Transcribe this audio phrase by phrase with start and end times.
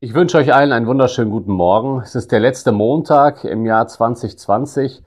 [0.00, 2.02] Ich wünsche euch allen einen wunderschönen guten Morgen.
[2.02, 5.02] Es ist der letzte Montag im Jahr 2020.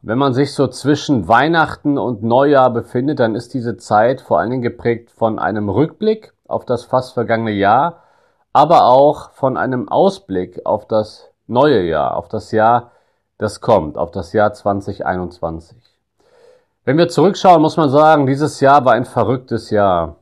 [0.00, 4.48] Wenn man sich so zwischen Weihnachten und Neujahr befindet, dann ist diese Zeit vor allen
[4.48, 8.02] Dingen geprägt von einem Rückblick auf das fast vergangene Jahr,
[8.54, 12.92] aber auch von einem Ausblick auf das neue Jahr, auf das Jahr,
[13.36, 15.76] das kommt, auf das Jahr 2021.
[16.86, 20.16] Wenn wir zurückschauen, muss man sagen, dieses Jahr war ein verrücktes Jahr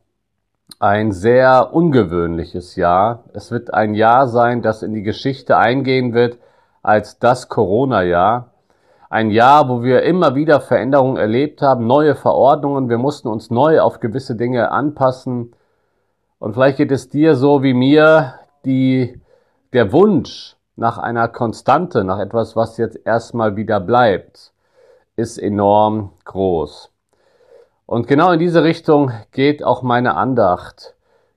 [0.78, 3.24] ein sehr ungewöhnliches Jahr.
[3.32, 6.38] Es wird ein Jahr sein, das in die Geschichte eingehen wird
[6.82, 8.52] als das Corona-Jahr.
[9.10, 12.88] Ein Jahr, wo wir immer wieder Veränderungen erlebt haben, neue Verordnungen.
[12.88, 15.54] Wir mussten uns neu auf gewisse Dinge anpassen.
[16.38, 18.34] Und vielleicht geht es dir so wie mir,
[18.64, 19.20] die,
[19.72, 24.52] der Wunsch nach einer Konstante, nach etwas, was jetzt erstmal wieder bleibt,
[25.16, 26.92] ist enorm groß.
[27.88, 30.94] Und genau in diese Richtung geht auch meine Andacht.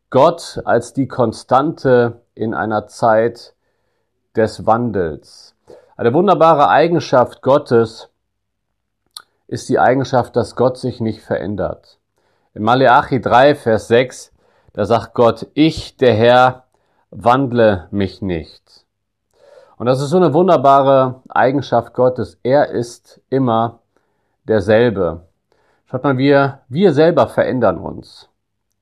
[0.09, 3.55] Gott als die Konstante in einer Zeit
[4.36, 5.56] des Wandels.
[5.95, 8.09] Eine wunderbare Eigenschaft Gottes
[9.48, 12.00] ist die Eigenschaft, dass Gott sich nicht verändert.
[12.53, 14.34] In Maleachi 3, Vers 6,
[14.73, 16.66] da sagt Gott, ich, der Herr,
[17.12, 18.86] wandle mich nicht.
[19.78, 22.38] Und das ist so eine wunderbare Eigenschaft Gottes.
[22.44, 23.80] Er ist immer
[24.44, 25.31] derselbe.
[25.92, 28.30] Schaut mal, wir, wir selber verändern uns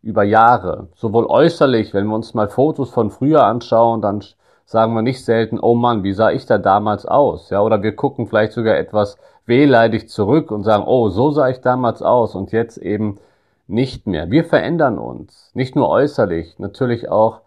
[0.03, 4.23] über Jahre, sowohl äußerlich, wenn wir uns mal Fotos von früher anschauen, dann
[4.65, 7.49] sagen wir nicht selten, oh Mann, wie sah ich da damals aus?
[7.49, 11.61] Ja, oder wir gucken vielleicht sogar etwas wehleidig zurück und sagen, oh, so sah ich
[11.61, 13.17] damals aus und jetzt eben
[13.65, 14.29] nicht mehr.
[14.29, 17.41] Wir verändern uns, nicht nur äußerlich, natürlich auch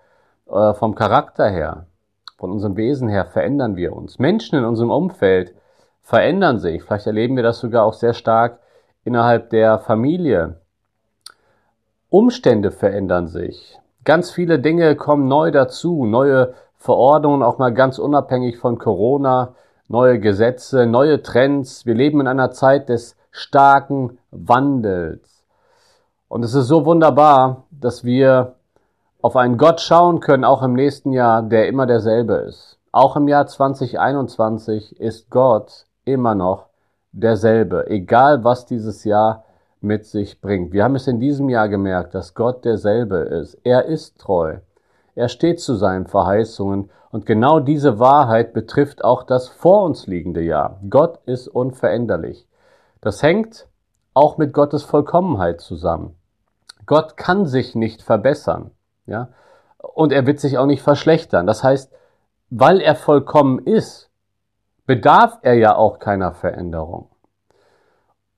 [0.51, 1.87] äh, vom Charakter her,
[2.37, 4.19] von unserem Wesen her verändern wir uns.
[4.19, 5.55] Menschen in unserem Umfeld
[6.03, 6.83] verändern sich.
[6.83, 8.59] Vielleicht erleben wir das sogar auch sehr stark
[9.05, 10.61] innerhalb der Familie.
[12.09, 13.79] Umstände verändern sich.
[14.05, 19.55] Ganz viele Dinge kommen neu dazu, neue Verordnungen, auch mal ganz unabhängig von Corona,
[19.89, 21.87] neue Gesetze, neue Trends.
[21.87, 25.45] Wir leben in einer Zeit des starken Wandels.
[26.29, 28.57] Und es ist so wunderbar, dass wir
[29.21, 32.79] auf einen Gott schauen können, auch im nächsten Jahr, der immer derselbe ist.
[32.91, 36.72] Auch im Jahr 2021 ist Gott immer noch
[37.13, 39.45] derselbe, egal was dieses Jahr
[39.81, 40.73] mit sich bringt.
[40.73, 43.59] Wir haben es in diesem Jahr gemerkt, dass Gott derselbe ist.
[43.65, 44.59] Er ist treu.
[45.15, 50.41] Er steht zu seinen Verheißungen und genau diese Wahrheit betrifft auch das vor uns liegende
[50.41, 50.81] Jahr.
[50.89, 52.49] Gott ist unveränderlich.
[53.01, 53.69] Das hängt
[54.15, 56.17] auch mit Gottes Vollkommenheit zusammen.
[56.87, 58.71] Gott kann sich nicht verbessern,
[59.07, 59.29] ja,
[59.79, 61.47] und er wird sich auch nicht verschlechtern.
[61.47, 61.93] Das heißt,
[62.51, 64.11] weil er vollkommen ist,
[64.87, 67.09] bedarf er ja auch keiner Veränderung.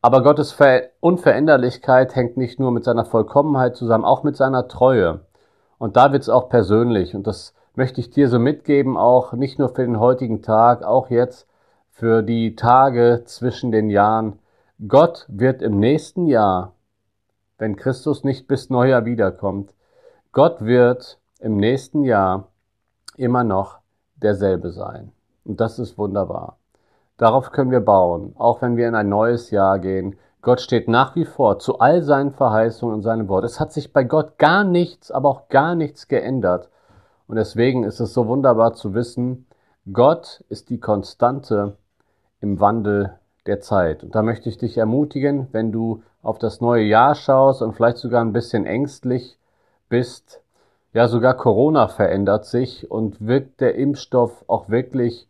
[0.03, 0.57] Aber Gottes
[1.01, 5.21] Unveränderlichkeit hängt nicht nur mit seiner Vollkommenheit zusammen, auch mit seiner Treue.
[5.79, 7.15] Und da wird es auch persönlich.
[7.15, 11.09] Und das möchte ich dir so mitgeben, auch nicht nur für den heutigen Tag, auch
[11.09, 11.49] jetzt
[11.91, 14.39] für die Tage zwischen den Jahren.
[14.89, 16.75] Gott wird im nächsten Jahr,
[17.57, 19.73] wenn Christus nicht bis Neujahr wiederkommt,
[20.33, 22.49] Gott wird im nächsten Jahr
[23.17, 23.79] immer noch
[24.17, 25.13] derselbe sein.
[25.45, 26.59] Und das ist wunderbar.
[27.17, 30.17] Darauf können wir bauen, auch wenn wir in ein neues Jahr gehen.
[30.43, 33.45] Gott steht nach wie vor zu all seinen Verheißungen und seinem Wort.
[33.45, 36.71] Es hat sich bei Gott gar nichts, aber auch gar nichts geändert.
[37.27, 39.47] Und deswegen ist es so wunderbar zu wissen,
[39.93, 41.77] Gott ist die Konstante
[42.41, 44.03] im Wandel der Zeit.
[44.03, 47.99] Und da möchte ich dich ermutigen, wenn du auf das neue Jahr schaust und vielleicht
[47.99, 49.39] sogar ein bisschen ängstlich
[49.89, 50.43] bist,
[50.93, 55.29] ja sogar Corona verändert sich und wirkt der Impfstoff auch wirklich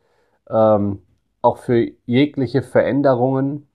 [0.51, 1.03] ähm,
[1.43, 3.67] auch für jegliche Veränderungen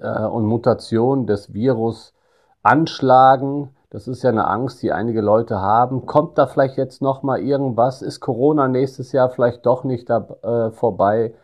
[0.00, 2.14] äh, und Mutationen des Virus
[2.62, 3.70] anschlagen.
[3.90, 6.06] Das ist ja eine Angst, die einige Leute haben.
[6.06, 8.02] Kommt da vielleicht jetzt noch mal irgendwas?
[8.02, 11.34] Ist Corona nächstes Jahr vielleicht doch nicht da, äh, vorbei?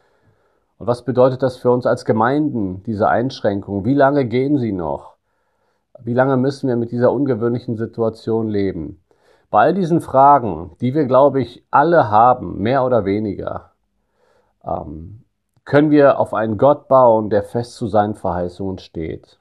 [0.78, 3.84] Und was bedeutet das für uns als Gemeinden, diese Einschränkungen?
[3.84, 5.14] Wie lange gehen sie noch?
[6.02, 9.00] Wie lange müssen wir mit dieser ungewöhnlichen Situation leben?
[9.50, 13.69] Bei all diesen Fragen, die wir, glaube ich, alle haben, mehr oder weniger,
[14.64, 15.24] ähm,
[15.64, 19.38] können wir auf einen Gott bauen, der fest zu seinen Verheißungen steht.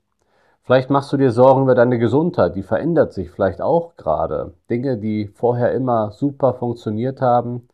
[0.63, 4.53] Vielleicht machst du dir Sorgen über deine Gesundheit, die verändert sich vielleicht auch gerade.
[4.69, 7.67] Dinge, die vorher immer super funktioniert haben,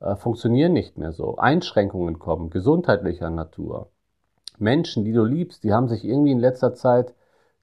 [0.00, 1.36] äh, funktionieren nicht mehr so.
[1.36, 3.88] Einschränkungen kommen, gesundheitlicher Natur.
[4.58, 7.14] Menschen, die du liebst, die haben sich irgendwie in letzter Zeit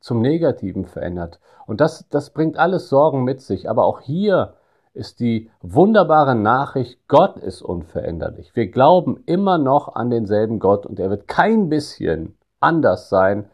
[0.01, 1.39] zum Negativen verändert.
[1.66, 3.69] Und das, das bringt alles Sorgen mit sich.
[3.69, 4.56] Aber auch hier
[4.95, 8.56] ist die wunderbare Nachricht, Gott ist unveränderlich.
[8.56, 13.50] Wir glauben immer noch an denselben Gott und er wird kein bisschen anders sein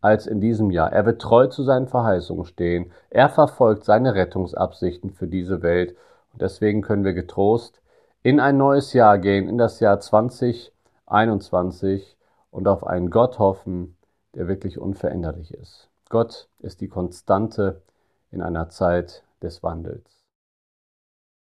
[0.00, 0.92] als in diesem Jahr.
[0.92, 2.92] Er wird treu zu seinen Verheißungen stehen.
[3.10, 5.96] Er verfolgt seine Rettungsabsichten für diese Welt.
[6.32, 7.80] Und deswegen können wir getrost
[8.22, 12.16] in ein neues Jahr gehen, in das Jahr 2021
[12.50, 13.96] und auf einen Gott hoffen,
[14.34, 15.88] der wirklich unveränderlich ist.
[16.08, 17.82] Gott ist die Konstante
[18.30, 20.23] in einer Zeit des Wandels.